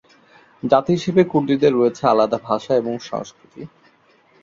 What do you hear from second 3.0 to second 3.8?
সংস্কৃতি।